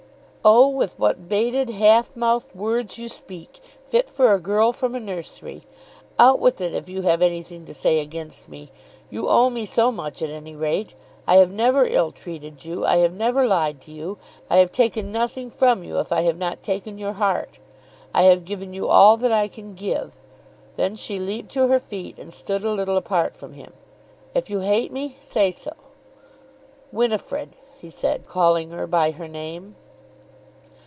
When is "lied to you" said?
13.45-14.17